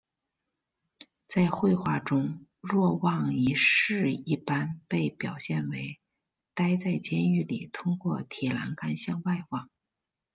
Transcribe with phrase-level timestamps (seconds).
[1.27, 5.99] 在绘画中若望一世一般被表现为
[6.55, 9.69] 待在监狱里通过铁栏杆向外望。